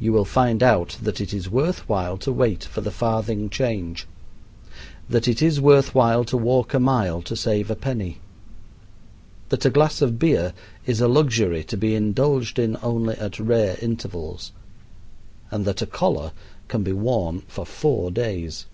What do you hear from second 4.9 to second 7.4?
that it is worth while to walk a mile to